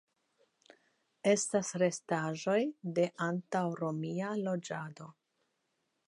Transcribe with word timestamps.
Estas 1.31 1.67
restaĵoj 1.81 2.57
de 2.99 3.05
antaŭromia 3.25 4.31
loĝado. 4.47 5.11